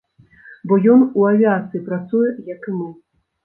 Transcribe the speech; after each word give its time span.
Бо 0.67 0.73
ён 0.93 1.03
ў 1.17 1.35
авіяцыі 1.35 1.85
працуе, 1.93 2.33
як 2.53 2.61
і 2.73 2.79
мы. 2.83 2.93